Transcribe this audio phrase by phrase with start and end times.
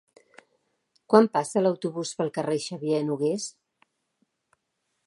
[1.13, 3.47] Quan passa l'autobús pel carrer Xavier Nogués?